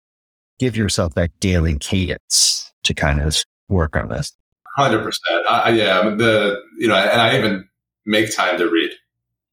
[0.59, 4.31] give yourself that daily cadence to kind of work on this.
[4.77, 5.43] Hundred percent.
[5.75, 7.67] Yeah, the you know, and I even
[8.05, 8.91] make time to read.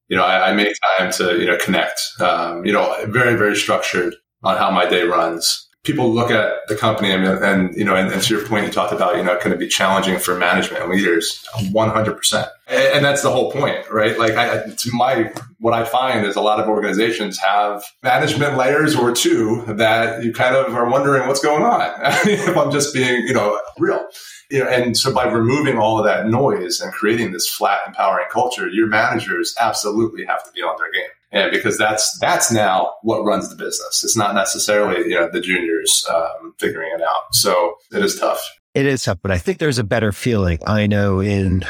[0.09, 2.01] You know, I, I make time to you know connect.
[2.21, 5.68] Um, you know, very very structured on how my day runs.
[5.89, 8.71] People look at the company and, and you know, and, and, to your point, you
[8.71, 11.43] talked about, you know, can it be challenging for management and leaders?
[11.57, 12.49] 100%.
[12.67, 14.19] And, that's the whole point, right?
[14.19, 19.13] Like I, my, what I find is a lot of organizations have management layers or
[19.13, 21.91] two that you kind of are wondering what's going on.
[22.27, 24.07] if I'm just being, you know, real.
[24.51, 28.27] You know, and so by removing all of that noise and creating this flat, empowering
[28.31, 31.11] culture, your managers absolutely have to be on their game.
[31.31, 34.03] And because that's that's now what runs the business.
[34.03, 37.35] It's not necessarily you know the juniors um, figuring it out.
[37.35, 38.41] So it is tough.
[38.75, 40.59] It is tough, but I think there's a better feeling.
[40.67, 41.65] I know in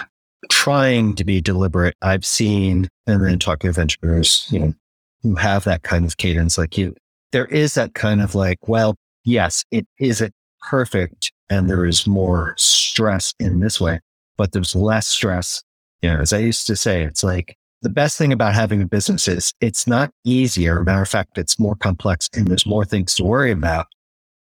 [0.51, 4.75] trying to be deliberate, I've seen and then talking with entrepreneurs, you know,
[5.23, 6.95] who have that kind of cadence like you.
[7.33, 10.33] There is that kind of like, well, yes, it isn't
[10.69, 14.01] perfect, and there is more stress in this way,
[14.37, 15.63] but there's less stress.
[16.03, 18.87] You know, as I used to say, it's like the best thing about having a
[18.87, 20.83] business is it's not easier.
[20.83, 23.87] Matter of fact, it's more complex and there's more things to worry about,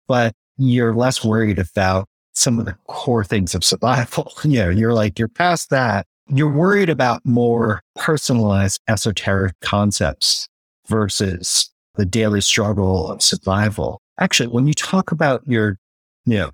[0.08, 4.32] but you're less worried about some of the core things of survival.
[4.44, 6.06] you know, you're like, you're past that.
[6.30, 10.50] You're worried about more personalized esoteric concepts
[10.88, 14.02] versus the daily struggle of survival.
[14.20, 15.78] Actually, when you talk about your,
[16.26, 16.52] you know,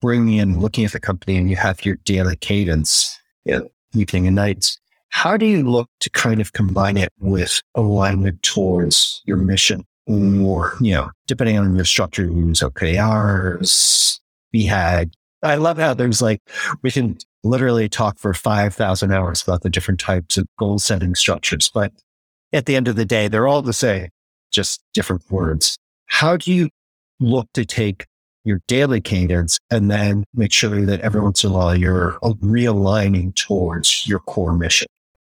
[0.00, 4.26] bringing in, looking at the company and you have your daily cadence, you know, evening
[4.26, 4.78] and nights,
[5.14, 9.84] how do you look to kind of combine it with alignment towards your mission?
[10.08, 14.18] Or, you know, depending on your structure, you use OKRs,
[14.52, 15.12] BHAG.
[15.42, 16.40] I love how there's like,
[16.82, 21.70] we can literally talk for 5,000 hours about the different types of goal setting structures.
[21.72, 21.92] But
[22.52, 24.08] at the end of the day, they're all the same,
[24.50, 25.78] just different words.
[26.06, 26.70] How do you
[27.20, 28.04] look to take
[28.42, 33.32] your daily cadence and then make sure that every once in a while you're realigning
[33.36, 34.88] towards your core mission?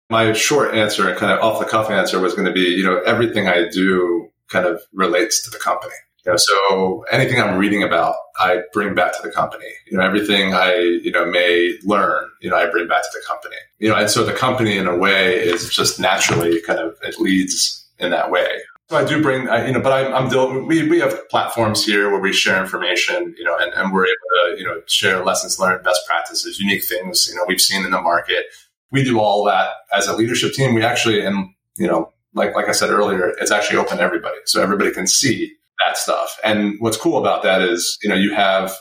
[0.09, 2.83] My short answer and kind of off the cuff answer was going to be, you
[2.83, 5.95] know, everything I do kind of relates to the company.
[6.25, 9.67] You know, so anything I'm reading about, I bring back to the company.
[9.89, 13.23] You know, everything I, you know, may learn, you know, I bring back to the
[13.27, 13.57] company.
[13.79, 17.19] You know, and so the company in a way is just naturally kind of, it
[17.19, 18.47] leads in that way.
[18.89, 21.83] So I do bring, I, you know, but I'm, I'm dealing, we, we have platforms
[21.83, 25.23] here where we share information, you know, and, and we're able to, you know, share
[25.23, 28.45] lessons learned, best practices, unique things, you know, we've seen in the market
[28.91, 30.73] we do all that as a leadership team.
[30.73, 34.37] We actually, and you know, like like I said earlier, it's actually open to everybody,
[34.45, 35.53] so everybody can see
[35.85, 36.37] that stuff.
[36.43, 38.73] And what's cool about that is, you know, you have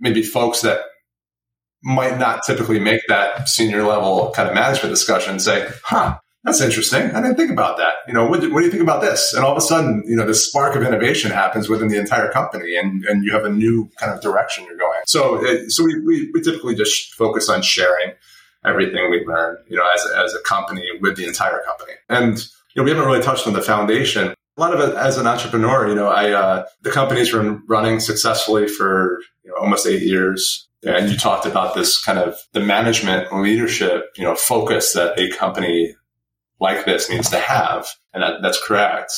[0.00, 0.80] maybe folks that
[1.82, 7.10] might not typically make that senior level kind of management discussion say, huh, that's interesting.
[7.10, 7.94] I didn't think about that.
[8.06, 9.34] You know, what do, what do you think about this?
[9.34, 12.30] And all of a sudden, you know, this spark of innovation happens within the entire
[12.30, 15.00] company and, and you have a new kind of direction you're going.
[15.06, 18.12] So, it, so we, we, we typically just focus on sharing
[18.64, 21.94] everything we learn, you know, as as a company with the entire company.
[22.08, 24.28] And, you know, we haven't really touched on the foundation.
[24.56, 27.98] A lot of it as an entrepreneur, you know, I, uh, the company's been running
[27.98, 30.68] successfully for you know, almost eight years.
[30.84, 35.18] And you talked about this kind of the management and leadership, you know, focus that
[35.18, 35.96] a company
[36.60, 37.86] like this needs to have.
[38.14, 39.12] And that, that's correct.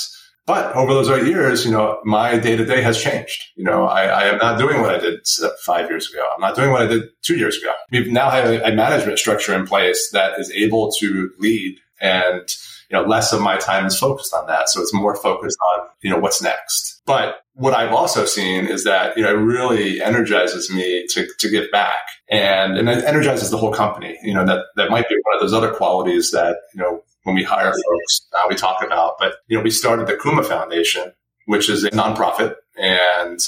[0.48, 3.44] But over those eight years, you know, my day to day has changed.
[3.54, 5.20] You know, I, I, am not doing what I did
[5.62, 6.26] five years ago.
[6.34, 7.70] I'm not doing what I did two years ago.
[7.90, 12.48] We've now have a, a management structure in place that is able to lead and,
[12.90, 14.70] you know, less of my time is focused on that.
[14.70, 17.02] So it's more focused on, you know, what's next.
[17.04, 21.50] But what I've also seen is that, you know, it really energizes me to, to
[21.50, 24.16] give back and, and it energizes the whole company.
[24.22, 27.34] You know, that, that might be one of those other qualities that, you know, when
[27.34, 29.16] we hire folks, uh, we talk about.
[29.18, 31.12] But, you know, we started the Kuma Foundation,
[31.44, 33.38] which is a nonprofit and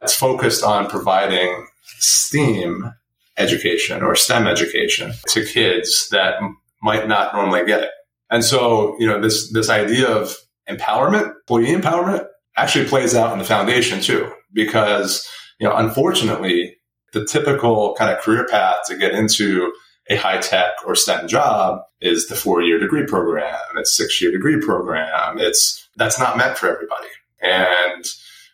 [0.00, 1.66] it's focused on providing
[1.98, 2.92] STEAM
[3.36, 6.34] education or STEM education to kids that
[6.82, 7.90] might not normally get it.
[8.30, 10.36] And so, you know, this, this idea of
[10.68, 16.76] empowerment, employee empowerment actually plays out in the foundation too, because, you know, unfortunately,
[17.12, 19.72] the typical kind of career path to get into
[20.08, 23.58] a high tech or STEM job is the four year degree program.
[23.76, 25.38] It's six year degree program.
[25.38, 27.08] It's that's not meant for everybody.
[27.40, 28.04] And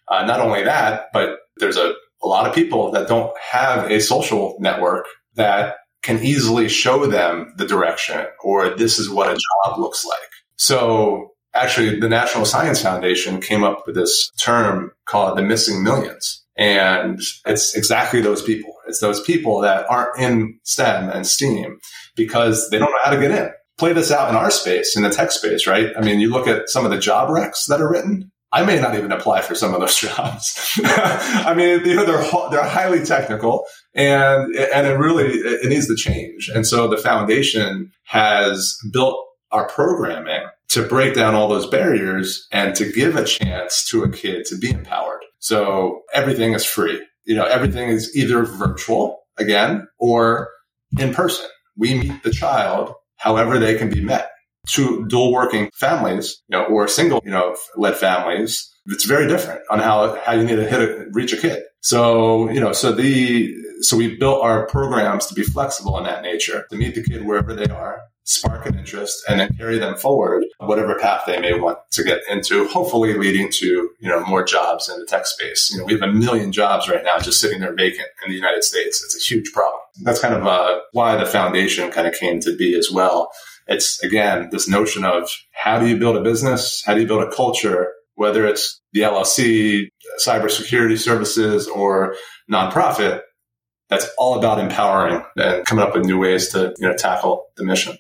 [0.09, 4.01] uh, not only that, but there's a, a lot of people that don't have a
[4.01, 9.79] social network that can easily show them the direction or this is what a job
[9.79, 10.19] looks like.
[10.57, 16.42] So actually the National Science Foundation came up with this term called the missing millions.
[16.57, 18.75] And it's exactly those people.
[18.87, 21.79] It's those people that aren't in STEM and STEAM
[22.15, 23.51] because they don't know how to get in.
[23.79, 25.91] Play this out in our space, in the tech space, right?
[25.97, 28.31] I mean, you look at some of the job recs that are written.
[28.55, 30.79] I may not even apply for some of those jobs.
[30.85, 35.97] I mean, you know, they're they're highly technical, and and it really it needs to
[35.97, 36.51] change.
[36.55, 39.17] And so the foundation has built
[39.53, 44.11] our programming to break down all those barriers and to give a chance to a
[44.11, 45.22] kid to be empowered.
[45.43, 47.05] So everything is free.
[47.25, 50.49] You know, everything is either virtual again or
[50.99, 51.47] in person.
[51.77, 54.31] We meet the child however they can be met.
[54.75, 59.61] To dual working families, you know, or single, you know, led families, it's very different
[59.69, 61.65] on how, how you need to hit a, reach a kid.
[61.81, 66.23] So, you know, so the, so we built our programs to be flexible in that
[66.23, 69.97] nature, to meet the kid wherever they are, spark an interest, and then carry them
[69.97, 74.45] forward, whatever path they may want to get into, hopefully leading to, you know, more
[74.45, 75.71] jobs in the tech space.
[75.73, 78.37] You know, we have a million jobs right now just sitting there vacant in the
[78.37, 79.03] United States.
[79.05, 79.81] It's a huge problem.
[80.03, 83.31] That's kind of uh, why the foundation kind of came to be as well.
[83.67, 86.83] It's again, this notion of how do you build a business?
[86.85, 87.93] How do you build a culture?
[88.15, 89.89] Whether it's the LLC,
[90.25, 92.15] cybersecurity services, or
[92.51, 93.23] nonprofit,
[93.89, 97.65] that's all about empowering and coming up with new ways to you know tackle the
[97.65, 97.97] mission.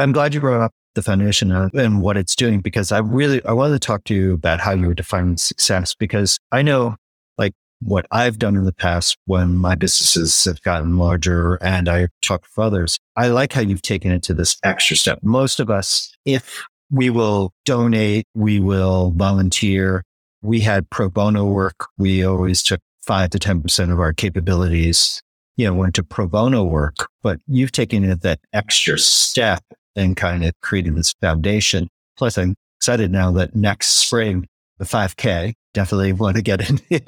[0.00, 3.52] I'm glad you brought up the foundation and what it's doing because I really I
[3.52, 6.96] wanted to talk to you about how you were defining success because I know
[7.36, 12.08] like what I've done in the past when my businesses have gotten larger and I
[12.22, 12.98] talk with others.
[13.14, 15.18] I like how you've taken it to this extra step.
[15.22, 20.02] Most of us, if we will donate, we will volunteer.
[20.42, 21.88] We had pro bono work.
[21.98, 25.20] We always took five to 10% of our capabilities
[25.56, 29.62] you know, went to pro bono work, but you've taken it that extra step
[29.96, 31.88] and kind of creating this foundation.
[32.16, 34.46] Plus, I'm excited now that next spring,
[34.78, 36.80] the 5K, definitely want to get in,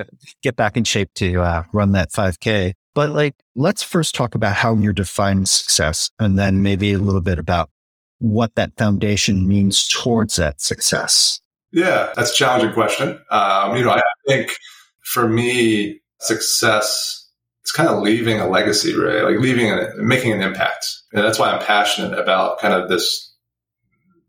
[0.42, 2.74] get back in shape to uh, run that 5K.
[2.94, 7.22] But like, let's first talk about how you're defining success and then maybe a little
[7.22, 7.70] bit about
[8.18, 11.40] what that foundation means towards that success.
[11.72, 13.18] Yeah, that's a challenging question.
[13.30, 14.54] Um, you know, I think
[15.04, 17.21] for me, success
[17.62, 19.22] it's kind of leaving a legacy, right?
[19.22, 20.86] Like leaving and making an impact.
[21.12, 23.32] And that's why I'm passionate about kind of this,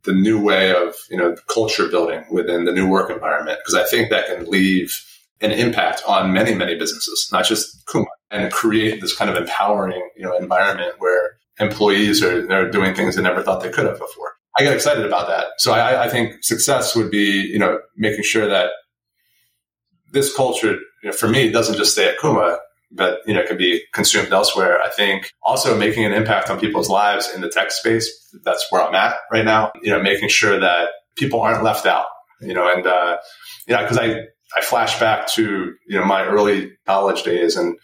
[0.03, 3.59] the new way of, you know, culture building within the new work environment.
[3.65, 5.03] Cause I think that can leave
[5.41, 10.07] an impact on many, many businesses, not just Kuma and create this kind of empowering,
[10.15, 13.99] you know, environment where employees are, they're doing things they never thought they could have
[13.99, 14.33] before.
[14.57, 15.47] I get excited about that.
[15.57, 18.69] So I, I think success would be, you know, making sure that
[20.11, 22.59] this culture, you know, for me, doesn't just stay at Kuma
[22.93, 24.81] but you know can be consumed elsewhere.
[24.81, 28.09] I think also making an impact on people's lives in the tech space.
[28.43, 29.71] That's where I'm at right now.
[29.81, 32.05] You know, making sure that people aren't left out.
[32.41, 33.17] You know, and uh,
[33.67, 34.25] you know because I
[34.55, 37.77] I flash back to you know my early college days and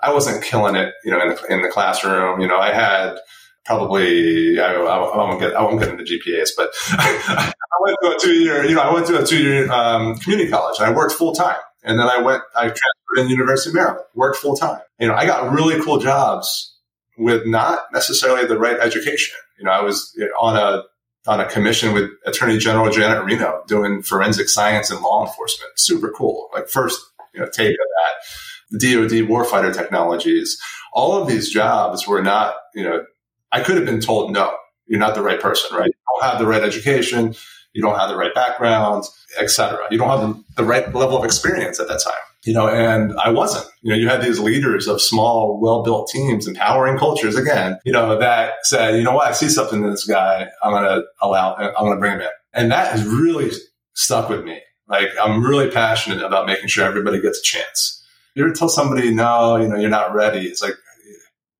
[0.00, 0.94] I wasn't killing it.
[1.04, 2.40] You know, in the, in the classroom.
[2.40, 3.18] You know, I had
[3.64, 7.52] probably I, I, won't get I won't get into GPAs, but I
[7.82, 10.50] went to a two year you know I went to a two year um, community
[10.50, 11.58] college and I worked full time.
[11.84, 14.80] And then I went, I transferred in the University of Maryland, worked full time.
[14.98, 16.76] You know, I got really cool jobs
[17.16, 19.36] with not necessarily the right education.
[19.58, 20.84] You know, I was on a
[21.26, 25.72] on a commission with Attorney General Janet Reno doing forensic science and law enforcement.
[25.76, 26.48] Super cool.
[26.54, 27.00] Like first,
[27.34, 28.78] you know, take of that.
[28.78, 30.58] The DOD warfighter technologies.
[30.92, 33.04] All of these jobs were not, you know,
[33.52, 34.56] I could have been told no,
[34.86, 35.86] you're not the right person, right?
[35.86, 37.34] You don't have the right education
[37.78, 39.04] you don't have the right background,
[39.38, 39.78] etc.
[39.88, 42.12] You don't have the, right level of experience at that time.
[42.44, 43.66] You know, and I wasn't.
[43.82, 47.36] You know, you had these leaders of small, well-built teams, empowering cultures.
[47.36, 50.48] Again, you know, that said, you know what, I see something in this guy.
[50.60, 51.54] I'm to allow.
[51.54, 53.52] I'm to bring him in, and that has really
[53.94, 54.60] stuck with me.
[54.88, 58.04] Like, I'm really passionate about making sure everybody gets a chance.
[58.34, 60.48] You ever tell somebody, no, you know, you're not ready?
[60.48, 60.74] It's like,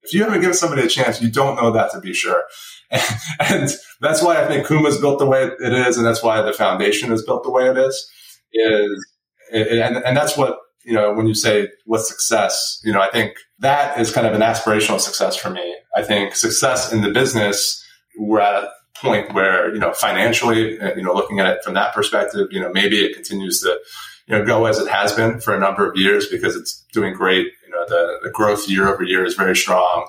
[0.03, 2.43] if you haven't given somebody a chance, you don't know that to be sure.
[3.41, 3.71] And,
[4.01, 7.13] that's why I think Kuma's built the way it is, and that's why the foundation
[7.13, 8.11] is built the way it is.
[8.53, 9.07] Is
[9.53, 12.81] and, and that's what you know when you say what's success.
[12.85, 15.77] You know, I think that is kind of an aspirational success for me.
[15.97, 17.85] I think success in the business,
[18.19, 21.75] we're at a point where you know financially, uh, you know, looking at it from
[21.75, 23.79] that perspective, you know, maybe it continues to
[24.27, 27.15] you know go as it has been for a number of years because it's doing
[27.15, 27.47] great.
[27.67, 30.09] You know, the, the growth year over year is very strong.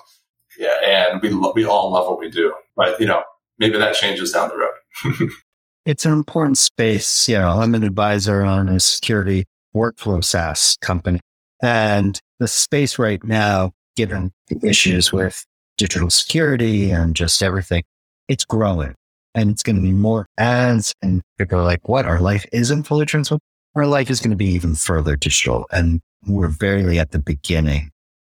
[0.57, 2.53] Yeah, and we we all love what we do.
[2.79, 3.23] But you know,
[3.59, 5.29] maybe that changes down the road.
[5.85, 7.27] it's an important space.
[7.27, 9.43] You know, I'm an advisor on a security
[9.75, 11.19] workflow SaaS company,
[11.61, 15.45] and the space right now, given the issues with
[15.77, 17.83] digital security and just everything,
[18.29, 18.95] it's growing.
[19.35, 22.05] And it's going to be more ads, and people are like, "What?
[22.05, 23.41] Our life isn't fully transformed.
[23.75, 27.91] Our life is going to be even further digital." And we're very at the beginning,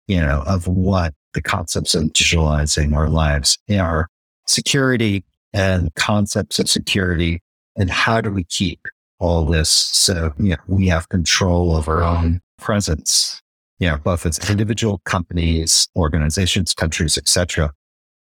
[0.07, 4.07] you know, of what the concepts of digitalizing our lives, our
[4.47, 5.23] security
[5.53, 7.41] and concepts of security,
[7.75, 8.79] and how do we keep
[9.19, 13.41] all this so you know, we have control of our own presence,
[13.79, 17.71] you know, both as individual companies, organizations, countries, etc.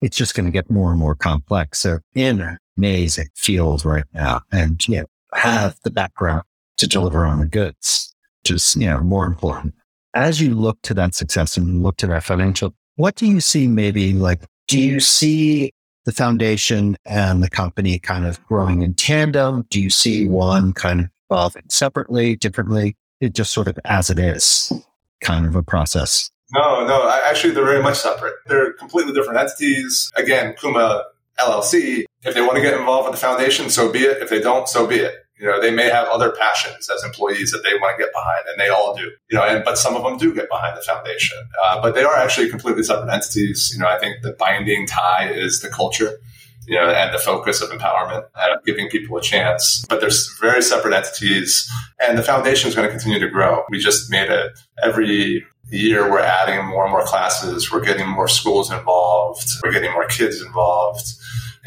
[0.02, 1.80] It's just going to get more and more complex.
[1.80, 6.44] So in amazing field right now and, you know, have the background
[6.78, 8.14] to deliver on the goods,
[8.50, 9.74] is, you know, more important.
[10.14, 13.68] As you look to that success and look to that financial, what do you see
[13.68, 15.74] maybe like, do you see
[16.08, 19.68] the foundation and the company kind of growing in tandem?
[19.70, 22.96] Do you see one kind of evolving separately, differently?
[23.20, 24.72] It just sort of as it is
[25.20, 26.32] kind of a process.
[26.54, 28.36] No, no, actually, they're very much separate.
[28.48, 30.10] They're completely different entities.
[30.16, 31.04] Again, Kuma
[31.40, 34.22] LLC, if they want to get involved with the foundation, so be it.
[34.22, 35.14] If they don't, so be it.
[35.40, 38.46] You know, they may have other passions as employees that they want to get behind,
[38.50, 39.12] and they all do.
[39.30, 41.38] You know, and but some of them do get behind the foundation.
[41.64, 43.72] Uh, but they are actually completely separate entities.
[43.74, 46.20] You know, I think the binding tie is the culture.
[46.68, 49.86] You know, and the focus of empowerment and giving people a chance.
[49.88, 51.70] But there's very separate entities,
[52.06, 53.64] and the foundation is going to continue to grow.
[53.70, 54.52] We just made it
[54.84, 57.72] every year we're adding more and more classes.
[57.72, 59.48] We're getting more schools involved.
[59.64, 61.06] We're getting more kids involved.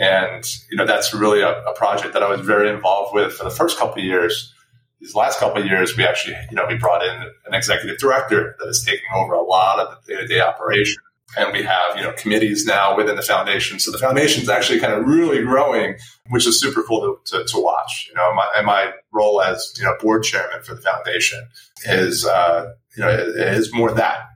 [0.00, 3.44] And, you know, that's really a, a project that I was very involved with for
[3.44, 4.54] the first couple of years.
[4.98, 8.56] These last couple of years, we actually, you know, we brought in an executive director
[8.58, 11.02] that is taking over a lot of the day-to-day operation.
[11.36, 13.78] And we have, you know, committees now within the foundation.
[13.78, 15.96] So the foundation is actually kind of really growing,
[16.30, 18.06] which is super cool to, to, to watch.
[18.08, 21.46] You know, my, and my role as, you know, board chairman for the foundation
[21.84, 24.30] is, uh, you know, is more that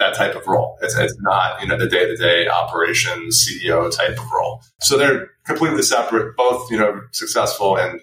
[0.00, 0.76] that type of role.
[0.82, 4.62] It's, it's not, you know, the day to day operations CEO type of role.
[4.80, 7.76] So they're completely separate, both, you know, successful.
[7.76, 8.00] And,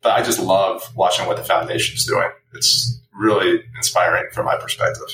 [0.00, 2.30] but I just love watching what the foundation's doing.
[2.54, 5.08] It's really inspiring from my perspective.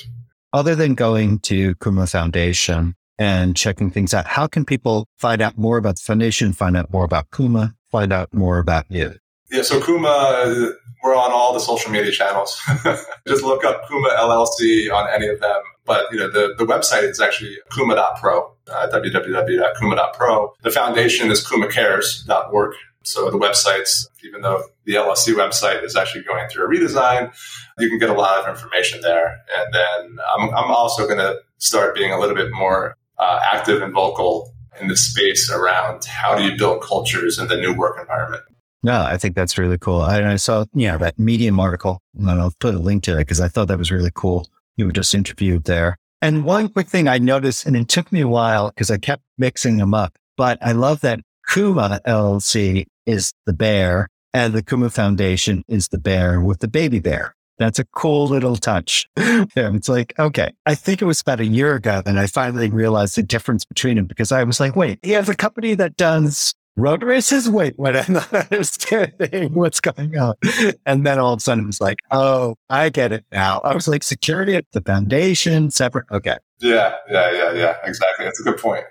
[0.53, 5.57] Other than going to Kuma Foundation and checking things out, how can people find out
[5.57, 9.15] more about the foundation, find out more about Kuma, find out more about you?
[9.49, 10.73] Yeah, so Kuma,
[11.03, 12.59] we're on all the social media channels.
[13.27, 15.61] Just look up Kuma LLC on any of them.
[15.85, 20.53] But you know, the, the website is actually kuma.pro, uh, www.kuma.pro.
[20.61, 22.75] The foundation is kumacares.org.
[23.03, 27.33] So the websites, even though the LLC website is actually going through a redesign,
[27.79, 29.39] you can get a lot of information there.
[29.57, 33.81] And then I'm, I'm also going to start being a little bit more uh, active
[33.81, 37.97] and vocal in the space around how do you build cultures in the new work
[37.97, 38.43] environment.
[38.87, 39.99] No, I think that's really cool.
[39.99, 43.41] I, I saw, yeah, that Medium article, and I'll put a link to it because
[43.41, 44.47] I thought that was really cool.
[44.77, 45.97] You were just interviewed there.
[46.21, 49.23] And one quick thing I noticed, and it took me a while because I kept
[49.37, 51.19] mixing them up, but I love that
[51.51, 56.99] Kuma LLC is the bear and the Kuma Foundation is the bear with the baby
[56.99, 57.35] bear.
[57.57, 59.05] That's a cool little touch.
[59.17, 63.17] it's like, okay, I think it was about a year ago that I finally realized
[63.17, 66.53] the difference between them because I was like, wait, he has a company that does
[66.77, 67.49] road races?
[67.49, 67.95] Wait, what?
[68.07, 70.35] I'm not understanding what's going on.
[70.85, 73.59] And then all of a sudden it was like, oh, I get it now.
[73.63, 76.05] I was like, security at the foundation, separate.
[76.11, 76.37] Okay.
[76.59, 77.77] Yeah, yeah, yeah, yeah.
[77.83, 78.25] Exactly.
[78.25, 78.85] That's a good point.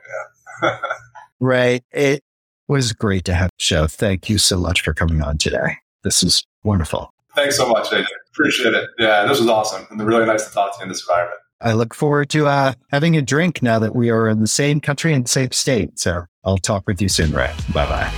[0.63, 0.79] Yeah.
[1.41, 2.23] Ray, it
[2.69, 3.87] was great to have the show.
[3.87, 5.77] Thank you so much for coming on today.
[6.03, 7.13] This is wonderful.
[7.35, 8.07] Thanks so much, AJ.
[8.31, 8.89] Appreciate it.
[8.99, 9.87] Yeah, this was awesome.
[9.91, 11.41] And really nice to talk to you in this environment.
[11.61, 14.79] I look forward to uh, having a drink now that we are in the same
[14.79, 15.99] country and same state.
[15.99, 17.53] So I'll talk with you soon, Ray.
[17.73, 18.13] Bye bye.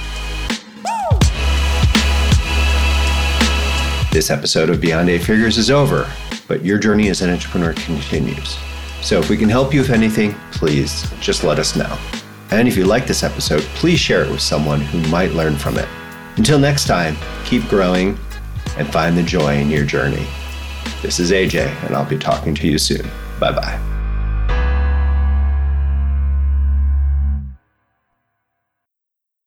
[4.10, 6.10] This episode of Beyond Eight Figures is over,
[6.48, 8.56] but your journey as an entrepreneur continues.
[9.02, 11.96] So if we can help you with anything, please just let us know.
[12.50, 15.78] And if you like this episode, please share it with someone who might learn from
[15.78, 15.88] it.
[16.36, 18.18] Until next time, keep growing
[18.76, 20.26] and find the joy in your journey.
[21.02, 23.08] This is AJ, and I'll be talking to you soon.
[23.38, 23.97] Bye bye.